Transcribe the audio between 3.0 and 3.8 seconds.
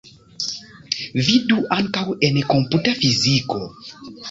fiziko.